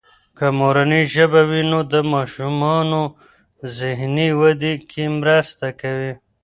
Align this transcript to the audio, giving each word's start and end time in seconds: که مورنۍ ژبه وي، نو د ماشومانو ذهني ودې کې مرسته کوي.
که 0.37 0.45
مورنۍ 0.59 1.03
ژبه 1.13 1.41
وي، 1.49 1.61
نو 1.71 1.79
د 1.93 1.95
ماشومانو 2.13 3.01
ذهني 3.79 4.29
ودې 4.39 4.73
کې 4.89 5.03
مرسته 5.19 5.67
کوي. 5.81 6.13